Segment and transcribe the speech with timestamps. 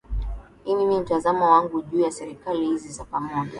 [0.65, 3.49] i mimi mtazamo wangu juu ya serikali hizi za pamoja